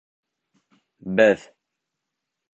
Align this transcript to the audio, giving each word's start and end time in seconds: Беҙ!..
Беҙ!.. 1.21 1.45